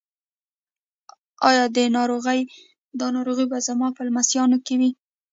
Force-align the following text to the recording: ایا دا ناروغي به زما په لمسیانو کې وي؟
ایا 1.49 1.63
دا 1.75 1.83
ناروغي 3.15 3.45
به 3.51 3.57
زما 3.67 3.87
په 3.95 4.01
لمسیانو 4.07 4.57
کې 4.65 4.75
وي؟ 4.79 4.89